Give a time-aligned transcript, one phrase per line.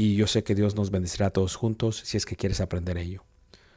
[0.00, 2.96] y yo sé que Dios nos bendecirá a todos juntos si es que quieres aprender
[2.96, 3.24] ello.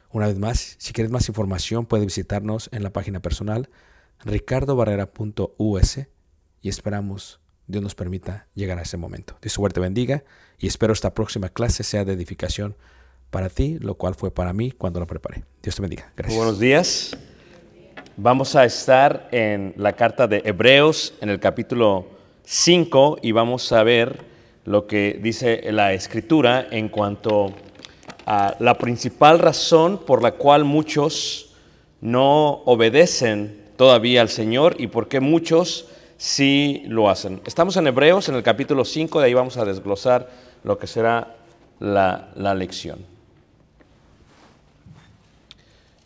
[0.08, 3.68] Una vez más, si quieres más información, puedes visitarnos en la página personal
[4.24, 5.98] ricardobarrera.us
[6.60, 9.36] y esperamos Dios nos permita llegar a ese momento.
[9.42, 10.22] Dios suerte bendiga
[10.58, 12.76] y espero esta próxima clase sea de edificación
[13.30, 15.42] para ti, lo cual fue para mí cuando la preparé.
[15.60, 16.04] Dios te bendiga.
[16.04, 16.36] Muy Gracias.
[16.36, 17.16] buenos días.
[18.16, 22.06] Vamos a estar en la carta de Hebreos, en el capítulo
[22.44, 24.31] 5, y vamos a ver
[24.64, 27.52] lo que dice la escritura en cuanto
[28.26, 31.54] a la principal razón por la cual muchos
[32.00, 37.40] no obedecen todavía al Señor y por qué muchos sí lo hacen.
[37.44, 40.30] Estamos en Hebreos, en el capítulo 5, de ahí vamos a desglosar
[40.62, 41.36] lo que será
[41.80, 43.04] la, la lección.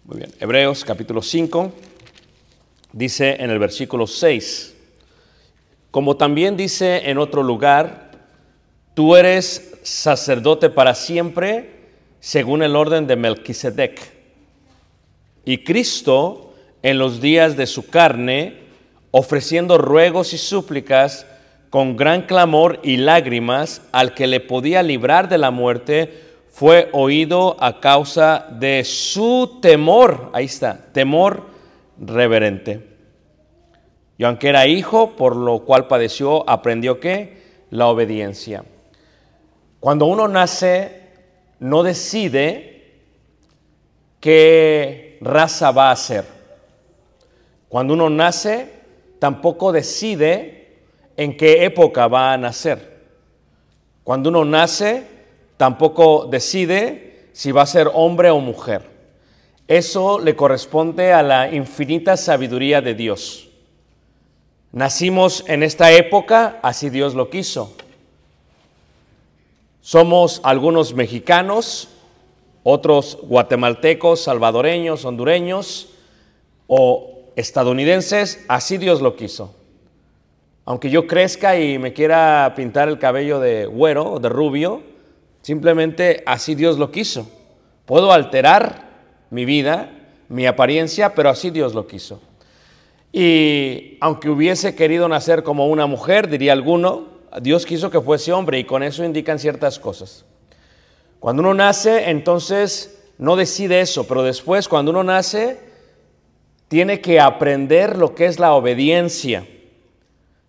[0.04, 1.72] Muy bien, Hebreos capítulo 5
[2.92, 4.74] dice en el versículo 6,
[5.90, 8.05] como también dice en otro lugar,
[8.96, 11.70] tú eres sacerdote para siempre
[12.18, 14.00] según el orden de Melquisedec.
[15.44, 18.56] Y Cristo en los días de su carne,
[19.10, 21.26] ofreciendo ruegos y súplicas
[21.68, 27.58] con gran clamor y lágrimas al que le podía librar de la muerte, fue oído
[27.60, 31.42] a causa de su temor, ahí está, temor
[32.00, 32.80] reverente.
[34.16, 38.64] Y aunque era hijo, por lo cual padeció, aprendió que la obediencia.
[39.80, 41.02] Cuando uno nace,
[41.60, 43.00] no decide
[44.20, 46.24] qué raza va a ser.
[47.68, 48.70] Cuando uno nace,
[49.18, 50.78] tampoco decide
[51.16, 52.96] en qué época va a nacer.
[54.04, 55.04] Cuando uno nace,
[55.56, 58.82] tampoco decide si va a ser hombre o mujer.
[59.68, 63.48] Eso le corresponde a la infinita sabiduría de Dios.
[64.72, 67.74] Nacimos en esta época, así Dios lo quiso.
[69.86, 71.86] Somos algunos mexicanos,
[72.64, 75.90] otros guatemaltecos, salvadoreños, hondureños
[76.66, 79.54] o estadounidenses, así Dios lo quiso.
[80.64, 84.82] Aunque yo crezca y me quiera pintar el cabello de güero o de rubio,
[85.42, 87.30] simplemente así Dios lo quiso.
[87.84, 88.90] Puedo alterar
[89.30, 89.92] mi vida,
[90.28, 92.20] mi apariencia, pero así Dios lo quiso.
[93.12, 98.58] Y aunque hubiese querido nacer como una mujer, diría alguno, Dios quiso que fuese hombre
[98.58, 100.24] y con eso indican ciertas cosas.
[101.20, 105.58] Cuando uno nace, entonces no decide eso, pero después cuando uno nace,
[106.68, 109.46] tiene que aprender lo que es la obediencia.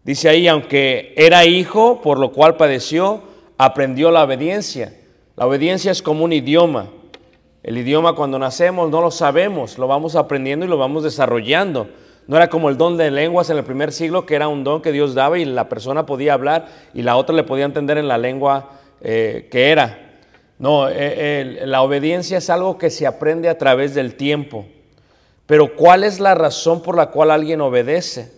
[0.04, 3.24] Dice ahí, aunque era hijo, por lo cual padeció,
[3.58, 4.94] aprendió la obediencia.
[5.36, 6.88] La obediencia es como un idioma.
[7.62, 11.90] El idioma cuando nacemos no lo sabemos, lo vamos aprendiendo y lo vamos desarrollando.
[12.28, 14.82] No era como el don de lenguas en el primer siglo, que era un don
[14.82, 18.08] que Dios daba y la persona podía hablar y la otra le podía entender en
[18.08, 18.72] la lengua
[19.02, 20.20] eh, que era.
[20.60, 24.66] No, eh, la obediencia es algo que se aprende a través del tiempo.
[25.46, 28.34] Pero ¿cuál es la razón por la cual alguien obedece?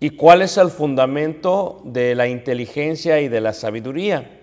[0.00, 4.40] ¿Y cuál es el fundamento de la inteligencia y de la sabiduría?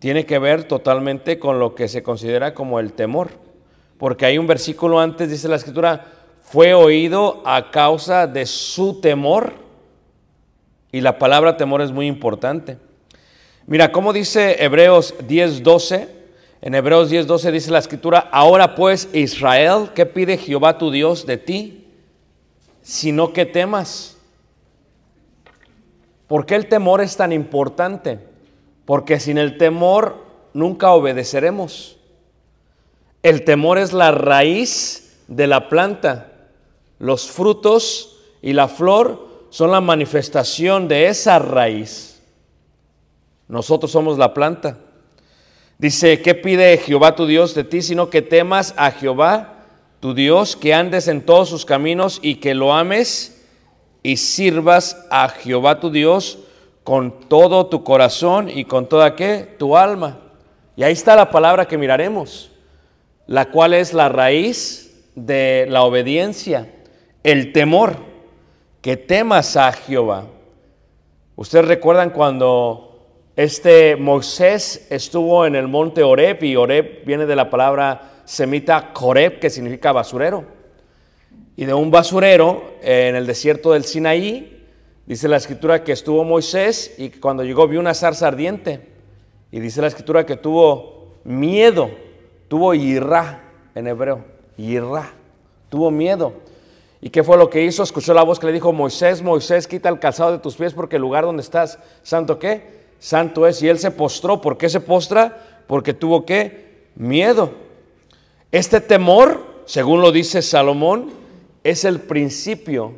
[0.00, 3.30] Tiene que ver totalmente con lo que se considera como el temor.
[3.98, 6.15] Porque hay un versículo antes, dice la escritura,
[6.46, 9.54] fue oído a causa de su temor.
[10.92, 12.78] Y la palabra temor es muy importante.
[13.66, 16.08] Mira, ¿cómo dice Hebreos 10:12?
[16.62, 21.36] En Hebreos 10:12 dice la escritura, ahora pues Israel, ¿qué pide Jehová tu Dios de
[21.36, 21.88] ti?
[22.80, 24.16] Sino que temas.
[26.28, 28.20] ¿Por qué el temor es tan importante?
[28.84, 31.98] Porque sin el temor nunca obedeceremos.
[33.24, 36.32] El temor es la raíz de la planta.
[36.98, 42.22] Los frutos y la flor son la manifestación de esa raíz.
[43.48, 44.78] Nosotros somos la planta.
[45.78, 47.82] Dice, ¿qué pide Jehová tu Dios de ti?
[47.82, 49.64] Sino que temas a Jehová
[50.00, 53.44] tu Dios, que andes en todos sus caminos y que lo ames
[54.02, 56.38] y sirvas a Jehová tu Dios
[56.82, 59.56] con todo tu corazón y con toda qué?
[59.58, 60.20] Tu alma.
[60.76, 62.50] Y ahí está la palabra que miraremos,
[63.26, 66.70] la cual es la raíz de la obediencia
[67.26, 67.96] el temor,
[68.80, 70.26] que temas a Jehová.
[71.34, 73.00] Ustedes recuerdan cuando
[73.34, 79.40] este Moisés estuvo en el monte Oreb y Oreb viene de la palabra semita Coreb,
[79.40, 80.44] que significa basurero.
[81.56, 84.64] Y de un basurero en el desierto del Sinaí,
[85.04, 88.86] dice la escritura que estuvo Moisés y cuando llegó vio una zarza ardiente.
[89.50, 91.90] Y dice la escritura que tuvo miedo,
[92.46, 93.42] tuvo yirra
[93.74, 94.24] en hebreo,
[94.56, 95.10] yirra,
[95.68, 96.46] tuvo miedo.
[97.06, 97.84] ¿Y qué fue lo que hizo?
[97.84, 100.96] Escuchó la voz que le dijo, Moisés, Moisés, quita el calzado de tus pies porque
[100.96, 102.62] el lugar donde estás, santo qué?
[102.98, 103.62] Santo es.
[103.62, 104.40] Y él se postró.
[104.40, 105.62] ¿Por qué se postra?
[105.68, 106.88] Porque tuvo qué?
[106.96, 107.52] Miedo.
[108.50, 111.12] Este temor, según lo dice Salomón,
[111.62, 112.94] es el principio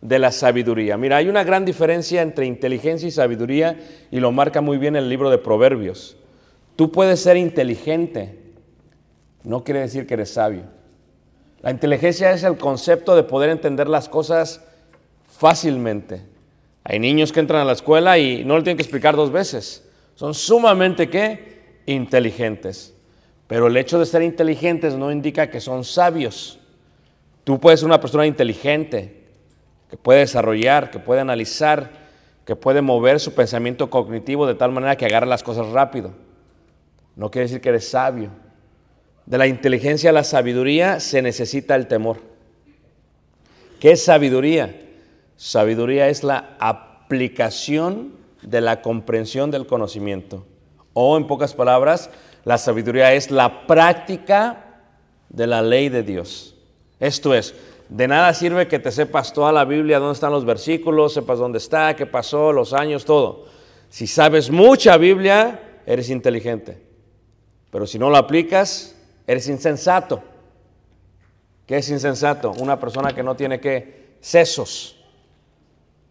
[0.00, 0.96] de la sabiduría.
[0.96, 3.78] Mira, hay una gran diferencia entre inteligencia y sabiduría
[4.10, 6.16] y lo marca muy bien el libro de Proverbios.
[6.76, 8.38] Tú puedes ser inteligente,
[9.42, 10.73] no quiere decir que eres sabio.
[11.64, 14.60] La inteligencia es el concepto de poder entender las cosas
[15.26, 16.20] fácilmente.
[16.84, 19.88] Hay niños que entran a la escuela y no lo tienen que explicar dos veces.
[20.14, 21.80] Son sumamente ¿qué?
[21.86, 22.92] inteligentes.
[23.46, 26.60] Pero el hecho de ser inteligentes no indica que son sabios.
[27.44, 29.24] Tú puedes ser una persona inteligente,
[29.88, 31.92] que puede desarrollar, que puede analizar,
[32.44, 36.12] que puede mover su pensamiento cognitivo de tal manera que agarre las cosas rápido.
[37.16, 38.43] No quiere decir que eres sabio.
[39.26, 42.18] De la inteligencia a la sabiduría se necesita el temor.
[43.80, 44.80] ¿Qué es sabiduría?
[45.36, 48.12] Sabiduría es la aplicación
[48.42, 50.46] de la comprensión del conocimiento.
[50.92, 52.10] O en pocas palabras,
[52.44, 54.82] la sabiduría es la práctica
[55.30, 56.54] de la ley de Dios.
[57.00, 57.54] Esto es,
[57.88, 61.58] de nada sirve que te sepas toda la Biblia, dónde están los versículos, sepas dónde
[61.58, 63.46] está, qué pasó, los años, todo.
[63.88, 66.82] Si sabes mucha Biblia, eres inteligente.
[67.70, 70.22] Pero si no lo aplicas, Eres insensato.
[71.66, 72.52] ¿Qué es insensato?
[72.52, 74.96] Una persona que no tiene que sesos.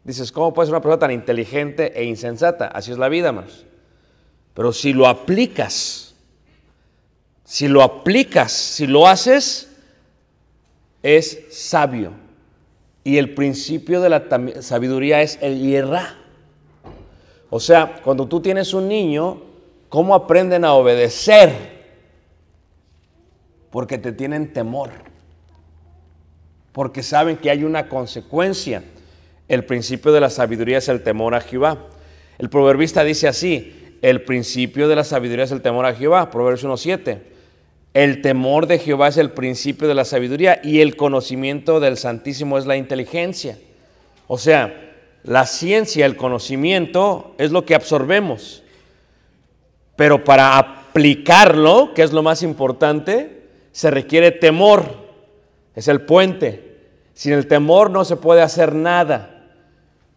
[0.04, 2.68] Dices, ¿cómo puede ser una persona tan inteligente e insensata?
[2.68, 3.66] Así es la vida, hermanos.
[4.54, 6.16] Pero si lo aplicas,
[7.44, 9.70] si lo aplicas, si lo haces,
[11.02, 12.12] es sabio.
[13.04, 14.24] Y el principio de la
[14.62, 16.16] sabiduría es el hierra.
[17.50, 19.42] O sea, cuando tú tienes un niño,
[19.90, 21.73] ¿cómo aprenden a obedecer?
[23.74, 24.92] Porque te tienen temor.
[26.74, 28.84] Porque saben que hay una consecuencia.
[29.48, 31.88] El principio de la sabiduría es el temor a Jehová.
[32.38, 36.64] El proverbista dice así, el principio de la sabiduría es el temor a Jehová, Proverbios
[36.64, 37.22] 1.7.
[37.96, 42.60] El temor de Jehová es el principio de la sabiduría y el conocimiento del Santísimo
[42.60, 43.58] es la inteligencia.
[44.28, 48.62] O sea, la ciencia, el conocimiento es lo que absorbemos.
[49.96, 53.43] Pero para aplicarlo, que es lo más importante,
[53.74, 54.86] se requiere temor.
[55.76, 56.78] Es el puente.
[57.14, 59.50] Sin el temor no se puede hacer nada.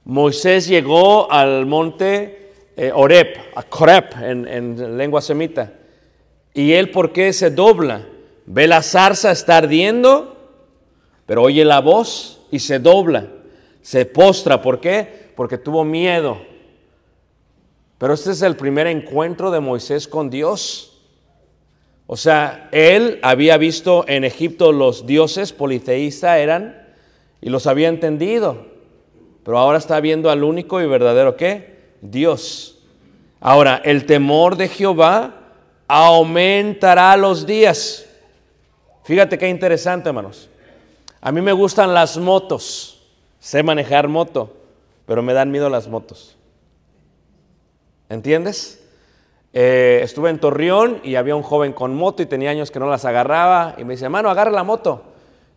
[0.05, 5.73] Moisés llegó al monte eh, Oreb, a Coreb en, en lengua semita.
[6.55, 8.07] ¿Y él por qué se dobla?
[8.45, 10.37] Ve la zarza está ardiendo,
[11.27, 13.27] pero oye la voz y se dobla.
[13.83, 14.63] Se postra.
[14.63, 15.33] ¿Por qué?
[15.35, 16.39] Porque tuvo miedo.
[17.99, 20.96] Pero este es el primer encuentro de Moisés con Dios.
[22.07, 26.87] O sea, él había visto en Egipto los dioses politeístas eran
[27.41, 28.67] y los había entendido.
[29.45, 31.77] Pero ahora está viendo al único y verdadero qué?
[32.01, 32.79] Dios.
[33.41, 35.35] Ahora, el temor de Jehová
[35.89, 38.07] aumentará los días.
[39.05, 40.49] Fíjate qué interesante, hermanos.
[41.21, 43.03] A mí me gustan las motos.
[43.39, 44.57] Sé manejar moto,
[45.07, 46.37] pero me dan miedo las motos.
[48.09, 48.86] ¿Entiendes?
[49.59, 52.91] Eh, estuve en Torreón y había un joven con moto y tenía años que no
[52.91, 55.03] las agarraba y me dice, hermano, agarra la moto.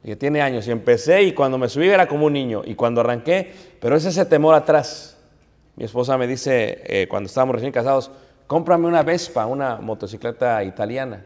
[0.05, 3.01] Y tiene años y empecé y cuando me subí era como un niño y cuando
[3.01, 5.17] arranqué, pero es ese temor atrás.
[5.75, 8.09] Mi esposa me dice, eh, cuando estábamos recién casados,
[8.47, 11.25] cómprame una Vespa, una motocicleta italiana.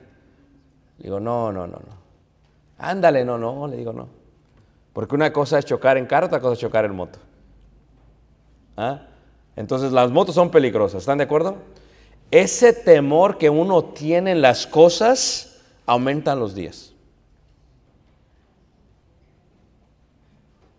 [0.98, 1.96] Digo, no, no, no, no.
[2.80, 4.08] Ándale, no, no, le digo, no.
[4.94, 7.20] Porque una cosa es chocar en carro, otra cosa es chocar en moto.
[8.76, 9.02] ¿Ah?
[9.56, 11.58] Entonces las motos son peligrosas, ¿están de acuerdo?
[12.34, 16.92] Ese temor que uno tiene en las cosas aumentan los días.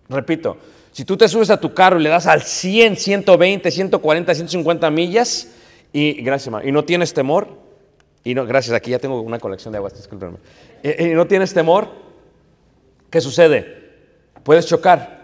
[0.08, 0.56] Repito,
[0.90, 4.90] si tú te subes a tu carro y le das al 100, 120, 140, 150
[4.90, 5.52] millas
[5.92, 7.46] y gracias, hermano, y no tienes temor,
[8.24, 10.08] y no, gracias, aquí ya tengo una colección de aguas,
[10.82, 11.88] y no tienes temor,
[13.10, 13.92] ¿qué sucede?
[14.42, 15.22] Puedes chocar.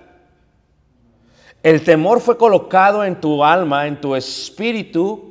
[1.60, 5.29] El temor fue colocado en tu alma, en tu espíritu,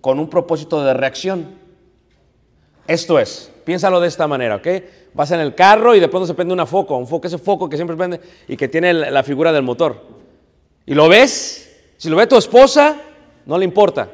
[0.00, 1.58] con un propósito de reacción.
[2.86, 4.66] Esto es, piénsalo de esta manera, ¿ok?
[5.14, 7.68] Vas en el carro y de pronto se prende una foco, un foco, ese foco
[7.68, 10.02] que siempre prende y que tiene la figura del motor.
[10.86, 12.96] Y lo ves, si lo ve tu esposa,
[13.46, 14.08] no le importa.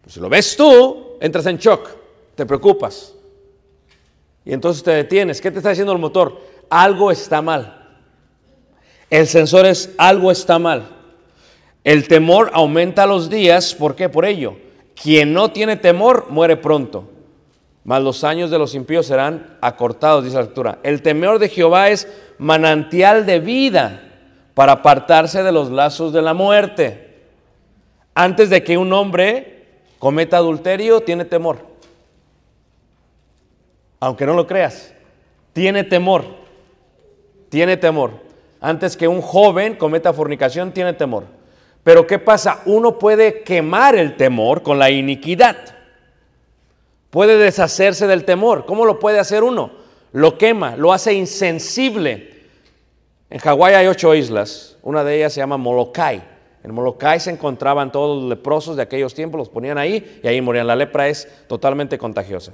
[0.00, 1.88] Pero si lo ves tú, entras en shock,
[2.34, 3.14] te preocupas.
[4.44, 5.40] Y entonces te detienes.
[5.40, 6.40] ¿Qué te está diciendo el motor?
[6.68, 7.98] Algo está mal.
[9.08, 10.88] El sensor es algo está mal.
[11.82, 14.08] El temor aumenta los días, ¿por qué?
[14.08, 14.56] Por ello.
[14.94, 17.08] Quien no tiene temor muere pronto,
[17.84, 20.78] mas los años de los impíos serán acortados, dice la escritura.
[20.82, 22.06] El temor de Jehová es
[22.38, 24.02] manantial de vida
[24.54, 27.22] para apartarse de los lazos de la muerte.
[28.14, 29.64] Antes de que un hombre
[29.98, 31.58] cometa adulterio, tiene temor.
[34.00, 34.92] Aunque no lo creas,
[35.52, 36.24] tiene temor.
[37.48, 38.12] Tiene temor.
[38.60, 41.24] Antes que un joven cometa fornicación, tiene temor.
[41.82, 42.62] Pero ¿qué pasa?
[42.66, 45.56] Uno puede quemar el temor con la iniquidad.
[47.10, 48.66] Puede deshacerse del temor.
[48.66, 49.72] ¿Cómo lo puede hacer uno?
[50.12, 52.30] Lo quema, lo hace insensible.
[53.30, 54.76] En Hawái hay ocho islas.
[54.82, 56.22] Una de ellas se llama Molokai.
[56.62, 60.40] En Molokai se encontraban todos los leprosos de aquellos tiempos, los ponían ahí y ahí
[60.40, 60.66] morían.
[60.66, 62.52] La lepra es totalmente contagiosa.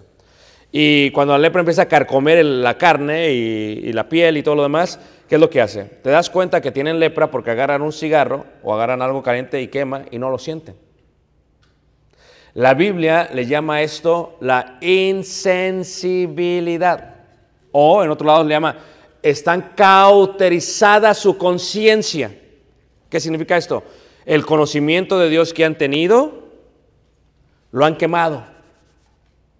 [0.73, 4.63] Y cuando la lepra empieza a carcomer la carne y, la piel y todo lo
[4.63, 5.85] demás, ¿qué es lo que hace?
[5.85, 9.69] Te das cuenta que tienen lepra porque agarran un cigarro o agarran algo caliente y
[9.69, 10.75] quema y no lo sienten.
[12.55, 17.15] La Biblia le llama esto la insensibilidad.
[17.71, 18.77] O en otro lado le llama,
[19.23, 22.35] están cauterizada su conciencia.
[23.11, 23.83] ¿Qué significa esto?
[24.25, 26.47] El conocimiento de Dios que han tenido,
[27.73, 28.56] lo han quemado.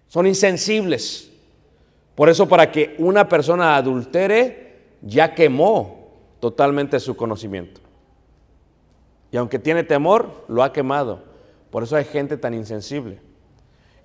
[0.07, 1.31] Son insensibles.
[2.15, 4.67] Por eso para que una persona adultere,
[5.01, 6.09] ya quemó
[6.39, 7.81] totalmente su conocimiento.
[9.31, 11.23] Y aunque tiene temor, lo ha quemado.
[11.69, 13.19] Por eso hay gente tan insensible.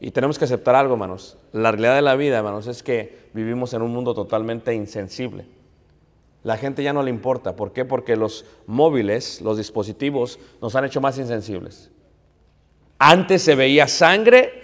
[0.00, 1.38] Y tenemos que aceptar algo, hermanos.
[1.52, 5.46] La realidad de la vida, hermanos, es que vivimos en un mundo totalmente insensible.
[6.42, 7.54] La gente ya no le importa.
[7.54, 7.84] ¿Por qué?
[7.84, 11.90] Porque los móviles, los dispositivos, nos han hecho más insensibles.
[12.98, 14.61] Antes se veía sangre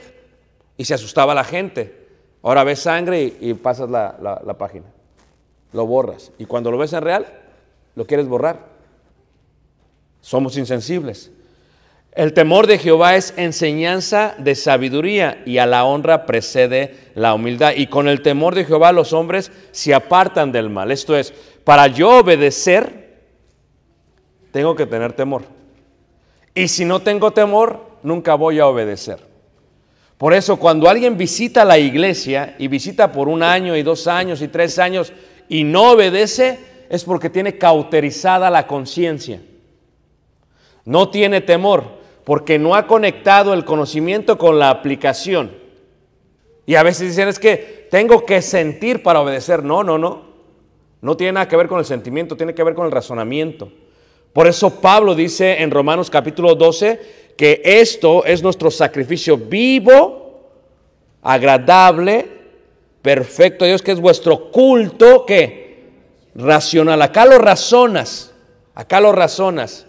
[0.78, 2.08] y se asustaba la gente.
[2.42, 4.86] Ahora ves sangre y, pasas la- la página.
[5.74, 6.32] Lo borras.
[6.38, 7.26] Y cuando lo ves en real,
[7.94, 8.60] lo quieres borrar.
[10.22, 11.30] Somos insensibles.
[12.12, 17.72] El temor de Jehová es enseñanza de sabiduría y a la honra precede la humildad.
[17.76, 20.90] Y con el temor de Jehová los hombres se apartan del mal.
[20.90, 21.32] Esto es,
[21.64, 23.18] para yo obedecer,
[24.50, 25.42] tengo que tener temor.
[26.54, 29.27] Y si no tengo temor, nunca voy a obedecer.
[30.18, 34.42] Por eso cuando alguien visita la iglesia y visita por un año y dos años
[34.42, 35.12] y tres años
[35.48, 36.58] y no obedece,
[36.90, 39.40] es porque tiene cauterizada la conciencia.
[40.84, 45.52] No tiene temor porque no ha conectado el conocimiento con la aplicación.
[46.66, 49.62] Y a veces dicen es que tengo que sentir para obedecer.
[49.62, 50.28] No, no, no.
[51.00, 53.70] No tiene nada que ver con el sentimiento, tiene que ver con el razonamiento.
[54.32, 60.50] Por eso Pablo dice en Romanos capítulo 12 que esto es nuestro sacrificio vivo,
[61.22, 62.28] agradable,
[63.00, 65.86] perfecto Dios, que es vuestro culto, que
[66.34, 67.00] racional.
[67.00, 68.34] Acá lo razonas,
[68.74, 69.86] acá lo razonas.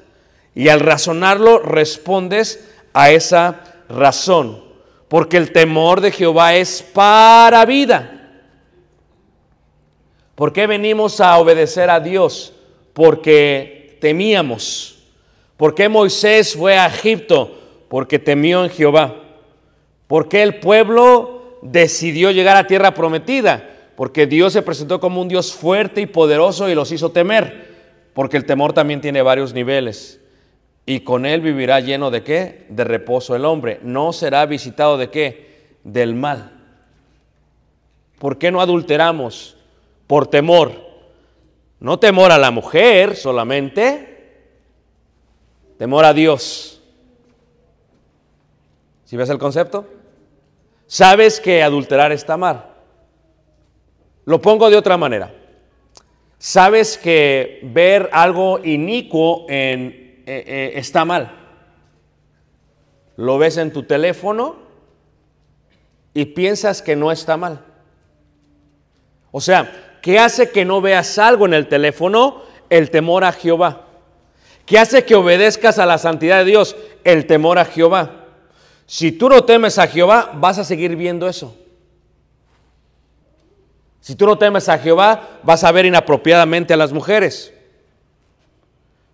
[0.53, 4.63] Y al razonarlo respondes a esa razón.
[5.08, 8.44] Porque el temor de Jehová es para vida.
[10.36, 12.53] ¿Por qué venimos a obedecer a Dios?
[12.94, 14.99] Porque temíamos.
[15.60, 17.51] ¿Por qué Moisés fue a Egipto?
[17.89, 19.24] Porque temió en Jehová.
[20.08, 23.70] ¿Por qué el pueblo decidió llegar a tierra prometida?
[23.98, 27.75] Porque Dios se presentó como un Dios fuerte y poderoso y los hizo temer.
[28.13, 30.22] Porque el temor también tiene varios niveles.
[30.86, 32.66] Y con él vivirá lleno de qué?
[32.70, 33.82] De reposo el hombre.
[33.84, 35.75] No será visitado de qué?
[35.84, 36.54] Del mal.
[38.18, 39.58] ¿Por qué no adulteramos?
[40.08, 40.72] Por temor.
[41.82, 44.09] No temor a la mujer solamente,
[45.80, 46.82] temor a Dios.
[49.06, 49.88] ¿Sí ves el concepto?
[50.88, 52.65] Sabes que adulterar está mal.
[54.26, 55.34] Lo pongo de otra manera.
[56.38, 61.32] Sabes que ver algo inicuo en, eh, eh, está mal.
[63.15, 64.58] Lo ves en tu teléfono
[66.13, 67.63] y piensas que no está mal.
[69.32, 72.42] O sea, ¿qué hace que no veas algo en el teléfono?
[72.70, 73.86] El temor a Jehová.
[74.69, 76.75] ¿Qué hace que obedezcas a la santidad de Dios?
[77.03, 78.27] El temor a Jehová.
[78.86, 81.58] Si tú no temes a Jehová, vas a seguir viendo eso.
[83.99, 87.51] Si tú no temes a Jehová, vas a ver inapropiadamente a las mujeres.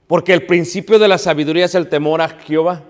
[0.07, 2.83] Porque el principio de la sabiduría es el temor a Jehová.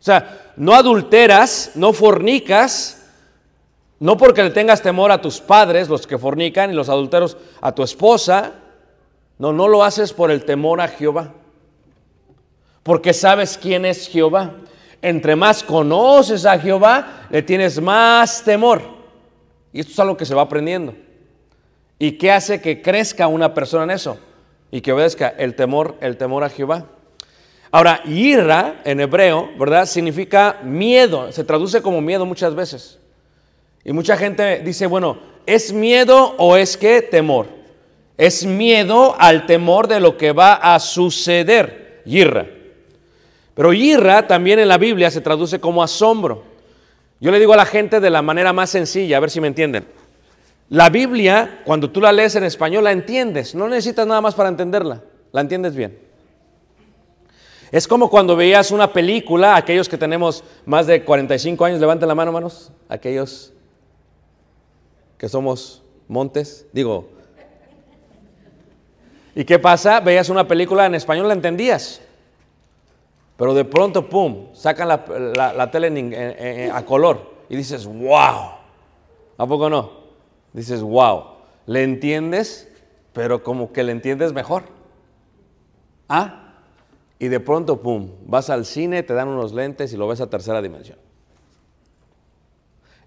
[0.00, 3.06] O sea, no adulteras, no fornicas,
[4.00, 7.72] no porque le tengas temor a tus padres, los que fornican, y los adulteros a
[7.72, 8.54] tu esposa.
[9.38, 11.32] No, no lo haces por el temor a Jehová.
[12.82, 14.54] Porque sabes quién es Jehová.
[15.00, 18.82] Entre más conoces a Jehová, le tienes más temor.
[19.72, 20.94] Y esto es algo que se va aprendiendo.
[21.98, 24.18] ¿Y qué hace que crezca una persona en eso?
[24.70, 26.86] Y que obedezca el temor, el temor a Jehová.
[27.70, 29.86] Ahora, ira en hebreo, ¿verdad?
[29.86, 31.30] Significa miedo.
[31.32, 32.98] Se traduce como miedo muchas veces.
[33.84, 37.02] Y mucha gente dice, bueno, ¿es miedo o es qué?
[37.02, 37.57] Temor.
[38.18, 42.02] Es miedo al temor de lo que va a suceder.
[42.04, 42.46] Yirra.
[43.54, 46.42] Pero yirra también en la Biblia se traduce como asombro.
[47.20, 49.46] Yo le digo a la gente de la manera más sencilla, a ver si me
[49.46, 49.86] entienden.
[50.68, 53.54] La Biblia, cuando tú la lees en español, la entiendes.
[53.54, 55.02] No necesitas nada más para entenderla.
[55.32, 55.98] La entiendes bien.
[57.70, 62.14] Es como cuando veías una película, aquellos que tenemos más de 45 años, levanten la
[62.14, 62.72] mano, manos.
[62.88, 63.52] Aquellos
[65.18, 67.17] que somos montes, digo.
[69.38, 70.00] ¿Y qué pasa?
[70.00, 72.00] Veías una película en español, la entendías.
[73.36, 78.50] Pero de pronto, pum, sacan la, la- tele a color y dices, wow.
[79.36, 79.92] ¿A poco no?
[80.52, 81.22] Dices, wow.
[81.66, 82.68] Le entiendes,
[83.12, 84.64] pero como que le entiendes mejor.
[86.08, 86.54] ¿Ah?
[87.20, 90.28] Y de pronto, pum, vas al cine, te dan unos lentes y lo ves a
[90.28, 90.98] tercera dimensión.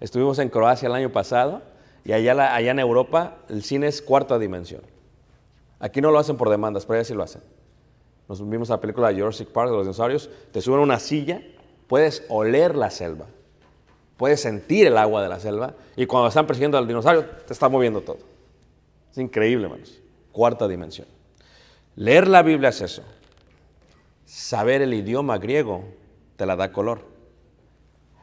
[0.00, 1.60] Estuvimos en Croacia el año pasado
[2.06, 4.80] y allá, allá en Europa el cine es cuarta dimensión.
[5.82, 7.42] Aquí no lo hacen por demandas, pero allá sí lo hacen.
[8.28, 11.42] Nos vimos la película de Jurassic Park de los dinosaurios, te suben a una silla,
[11.88, 13.26] puedes oler la selva,
[14.16, 17.68] puedes sentir el agua de la selva y cuando están persiguiendo al dinosaurio te está
[17.68, 18.18] moviendo todo.
[19.10, 20.00] Es increíble, hermanos.
[20.30, 21.08] Cuarta dimensión.
[21.96, 23.02] Leer la Biblia es eso.
[24.24, 25.82] Saber el idioma griego
[26.36, 27.00] te la da color.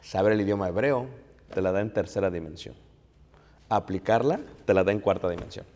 [0.00, 1.06] Saber el idioma hebreo
[1.52, 2.74] te la da en tercera dimensión.
[3.68, 5.66] Aplicarla te la da en cuarta dimensión.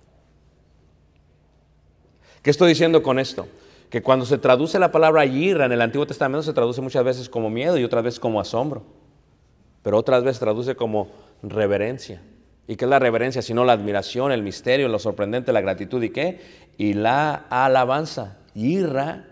[2.45, 3.49] ¿Qué estoy diciendo con esto?
[3.95, 7.29] que cuando se traduce la palabra yira en el Antiguo Testamento se traduce muchas veces
[7.29, 8.83] como miedo y otras veces como asombro,
[9.85, 11.13] pero otras veces traduce como
[11.45, 12.21] reverencia.
[12.67, 13.41] ¿Y qué es la reverencia?
[13.41, 16.41] Sino la admiración, el misterio, lo sorprendente, la gratitud y qué?
[16.77, 18.39] Y la alabanza.
[18.53, 19.29] Yira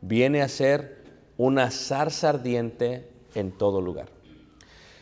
[0.00, 0.98] viene a ser
[1.38, 4.06] una zarza ardiente en todo lugar.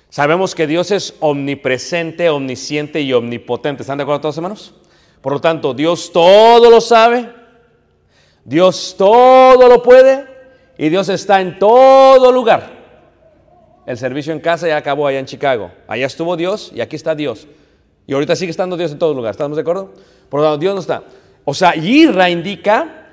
[0.09, 3.83] Sabemos que Dios es omnipresente, omnisciente y omnipotente.
[3.83, 4.75] ¿Están de acuerdo todos, hermanos?
[5.27, 7.29] Por lo tanto, Dios todo lo sabe,
[8.45, 10.25] Dios todo lo puede
[10.79, 12.71] y Dios está en todo lugar.
[13.87, 15.73] El servicio en casa ya acabó allá en Chicago.
[15.89, 17.49] Allá estuvo Dios y aquí está Dios.
[18.07, 19.33] Y ahorita sigue estando Dios en todo lugar.
[19.33, 19.95] ¿Estamos de acuerdo?
[20.29, 21.03] Por lo tanto, Dios no está.
[21.45, 23.09] O sea, Yirra indica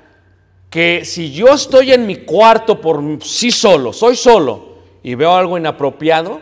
[0.70, 5.58] que si yo estoy en mi cuarto por sí solo, soy solo, y veo algo
[5.58, 6.40] inapropiado,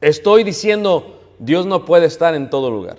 [0.00, 2.96] estoy diciendo, Dios no puede estar en todo lugar.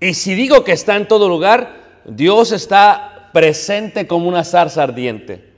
[0.00, 5.52] Y si digo que está en todo lugar, Dios está presente como una zarza ardiente.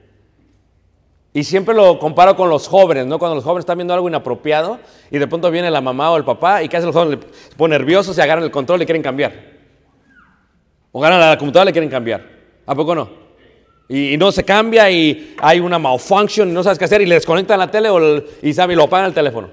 [1.32, 3.18] Y siempre lo comparo con los jóvenes, ¿no?
[3.18, 4.78] Cuando los jóvenes están viendo algo inapropiado
[5.10, 7.26] y de pronto viene la mamá o el papá y ¿qué hacen los jóvenes?
[7.48, 9.32] Se ponen nerviosos, se agarran el control y quieren cambiar.
[10.92, 12.24] O ganan la computadora y quieren cambiar.
[12.66, 13.24] ¿A poco no?
[13.88, 17.16] Y, no se cambia y hay una malfunction y no sabes qué hacer y le
[17.16, 19.48] desconectan la tele o y, sabe, y lo apagan el teléfono.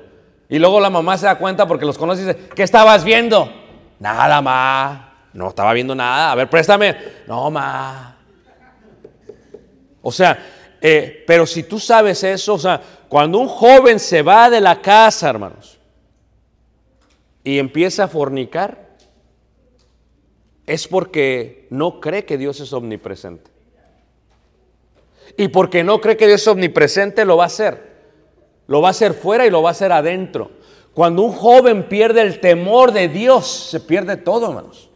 [0.51, 3.49] Y luego la mamá se da cuenta porque los conoce y dice, ¿qué estabas viendo?
[3.99, 5.13] Nada, ma.
[5.31, 6.33] No estaba viendo nada.
[6.33, 6.93] A ver, préstame.
[7.25, 8.17] No, ma.
[10.01, 10.37] O sea,
[10.81, 14.81] eh, pero si tú sabes eso, o sea, cuando un joven se va de la
[14.81, 15.79] casa, hermanos,
[17.45, 18.89] y empieza a fornicar,
[20.65, 23.49] es porque no cree que Dios es omnipresente.
[25.37, 27.90] Y porque no cree que Dios es omnipresente, lo va a hacer.
[28.67, 30.51] Lo va a hacer fuera y lo va a hacer adentro.
[30.93, 34.89] Cuando un joven pierde el temor de Dios, se pierde todo, hermanos.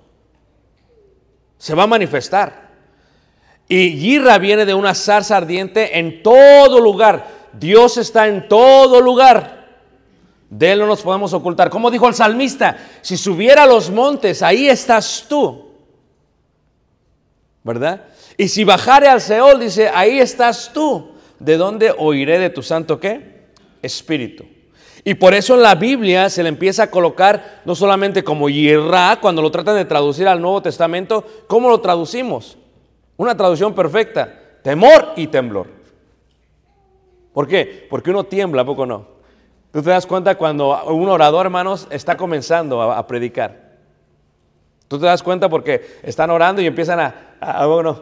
[1.57, 2.65] Se va a manifestar.
[3.67, 7.27] Y Yirra viene de una zarza ardiente en todo lugar.
[7.53, 9.55] Dios está en todo lugar.
[10.49, 11.69] De Él no nos podemos ocultar.
[11.69, 15.71] Como dijo el salmista, si subiera a los montes, ahí estás tú.
[17.63, 18.03] ¿Verdad?
[18.37, 21.15] Y si bajare al Seol, dice, ahí estás tú.
[21.39, 23.34] ¿De dónde oiré de tu santo qué?
[23.85, 24.45] Espíritu.
[25.07, 29.19] Y por eso en la Biblia se le empieza a colocar no solamente como Yirra,
[29.21, 32.57] cuando lo tratan de traducir al Nuevo Testamento, ¿cómo lo traducimos?
[33.15, 35.67] Una traducción perfecta, temor y temblor.
[37.33, 37.85] ¿Por qué?
[37.87, 39.07] Porque uno tiembla, ¿a poco no?
[39.71, 43.75] Tú te das cuenta cuando un orador, hermanos, está comenzando a, a predicar.
[44.87, 48.01] Tú te das cuenta porque están orando y empiezan a, a, a bueno,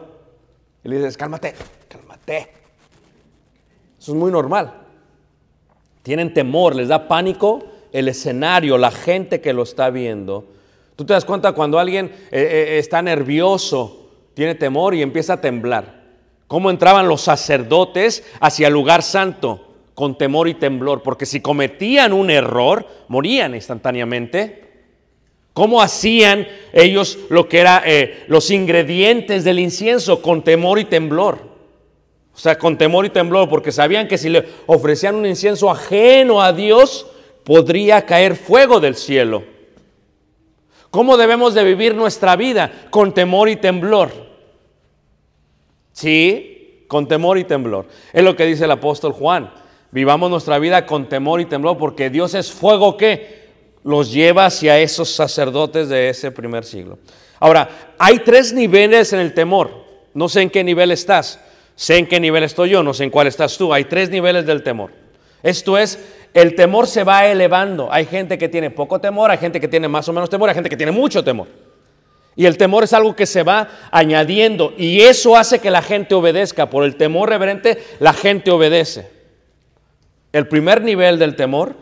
[0.82, 1.54] y le dices, cálmate,
[1.88, 2.48] cálmate.
[3.98, 4.83] Eso es muy normal.
[6.04, 10.44] Tienen temor, les da pánico el escenario, la gente que lo está viendo.
[10.96, 15.40] Tú te das cuenta cuando alguien eh, eh, está nervioso, tiene temor y empieza a
[15.40, 16.02] temblar.
[16.46, 19.66] ¿Cómo entraban los sacerdotes hacia el lugar santo?
[19.94, 24.62] Con temor y temblor, porque si cometían un error, morían instantáneamente.
[25.54, 27.82] ¿Cómo hacían ellos lo que eran
[28.26, 30.20] los ingredientes del incienso?
[30.20, 31.53] Con temor y temblor.
[32.34, 36.42] O sea, con temor y temblor, porque sabían que si le ofrecían un incienso ajeno
[36.42, 37.06] a Dios,
[37.44, 39.44] podría caer fuego del cielo.
[40.90, 42.70] ¿Cómo debemos de vivir nuestra vida?
[42.90, 44.10] Con temor y temblor.
[45.92, 47.86] Sí, con temor y temblor.
[48.12, 49.52] Es lo que dice el apóstol Juan.
[49.92, 53.44] Vivamos nuestra vida con temor y temblor porque Dios es fuego que
[53.84, 56.98] los lleva hacia esos sacerdotes de ese primer siglo.
[57.38, 59.84] Ahora, hay tres niveles en el temor.
[60.14, 61.40] No sé en qué nivel estás.
[61.76, 63.72] Sé en qué nivel estoy yo, no sé en cuál estás tú.
[63.72, 64.90] Hay tres niveles del temor.
[65.42, 65.98] Esto es,
[66.32, 67.92] el temor se va elevando.
[67.92, 70.54] Hay gente que tiene poco temor, hay gente que tiene más o menos temor, hay
[70.54, 71.48] gente que tiene mucho temor.
[72.36, 76.14] Y el temor es algo que se va añadiendo y eso hace que la gente
[76.14, 76.70] obedezca.
[76.70, 79.10] Por el temor reverente, la gente obedece.
[80.32, 81.76] El primer nivel del temor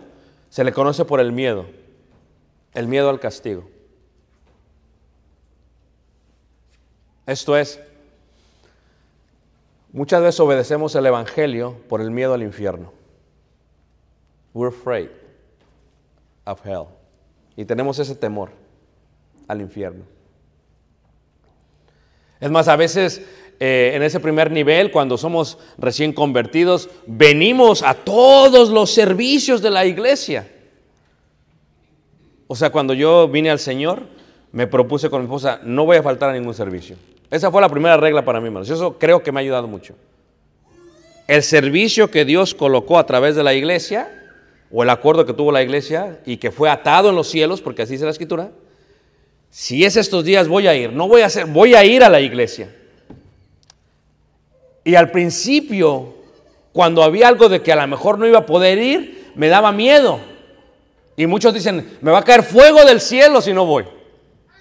[0.51, 1.67] se le conoce por el miedo,
[2.75, 3.71] el miedo al castigo.
[7.25, 7.81] Esto es,
[9.93, 12.93] muchas veces obedecemos el Evangelio por el miedo al infierno.
[14.55, 15.09] We're afraid
[16.45, 16.87] of hell.
[17.57, 18.51] Y tenemos ese temor
[19.49, 20.05] al infierno.
[22.41, 23.23] Es más, a veces
[23.61, 29.71] eh, en ese primer nivel, cuando somos recién convertidos, venimos a todos los servicios de
[29.71, 30.51] la iglesia.
[32.49, 34.03] O sea, cuando yo vine al Señor,
[34.51, 36.97] me propuse con mi esposa, no voy a faltar a ningún servicio.
[37.33, 38.69] Esa fue la primera regla para mí, hermanos.
[38.69, 39.95] Eso creo que me ha ayudado mucho.
[41.27, 44.35] El servicio que Dios colocó a través de la iglesia,
[44.71, 47.83] o el acuerdo que tuvo la iglesia y que fue atado en los cielos, porque
[47.83, 48.51] así dice la escritura,
[49.49, 52.11] si es estos días voy a ir, no voy a hacer, voy a ir a
[52.11, 52.69] la iglesia.
[54.85, 56.15] Y al principio,
[56.75, 59.73] cuando había algo de que a lo mejor no iba a poder ir, me daba
[59.73, 60.21] miedo.
[61.17, 63.87] Y muchos dicen, me va a caer fuego del cielo si no voy.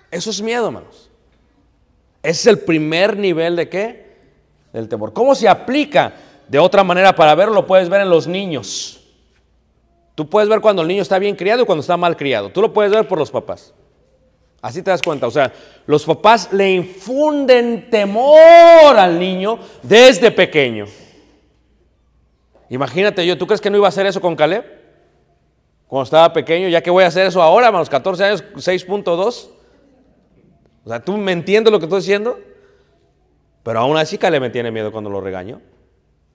[0.10, 1.11] Eso es miedo, hermanos.
[2.24, 4.12] Ese es el primer nivel de qué?
[4.74, 5.14] Del temor.
[5.14, 6.14] ¿Cómo se aplica?
[6.48, 9.02] De otra manera, para verlo, lo puedes ver en los niños.
[10.16, 12.50] Tú puedes ver cuando el niño está bien criado y cuando está mal criado.
[12.50, 13.74] Tú lo puedes ver por los papás.
[14.62, 15.26] Así te das cuenta.
[15.28, 15.52] O sea,
[15.88, 20.86] los papás le infunden temor al niño desde pequeño.
[22.70, 24.64] Imagínate yo, ¿tú crees que no iba a hacer eso con Caleb?
[25.88, 29.50] Cuando estaba pequeño, ya que voy a hacer eso ahora, a los 14 años, 6.2.
[30.84, 32.40] O sea, ¿tú me entiendes lo que estoy diciendo?
[33.64, 35.62] Pero aún así Caleb me tiene miedo cuando lo regaño.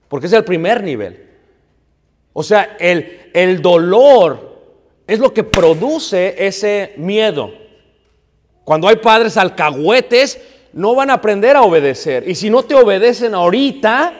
[0.07, 1.27] Porque es el primer nivel.
[2.33, 4.61] O sea, el, el dolor
[5.05, 7.51] es lo que produce ese miedo.
[8.63, 10.39] Cuando hay padres alcahuetes,
[10.73, 12.27] no van a aprender a obedecer.
[12.27, 14.13] Y si no te obedecen ahorita,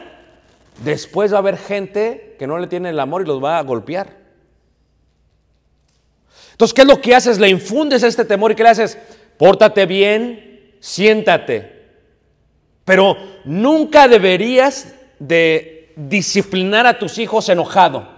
[0.82, 3.62] después va a haber gente que no le tiene el amor y los va a
[3.62, 4.16] golpear.
[6.52, 7.38] Entonces, ¿qué es lo que haces?
[7.38, 8.98] Le infundes este temor y ¿qué le haces?
[9.38, 11.78] Pórtate bien, siéntate.
[12.84, 18.08] Pero nunca deberías de disciplinar a tus hijos enojado.